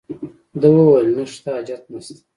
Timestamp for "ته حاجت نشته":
1.43-2.21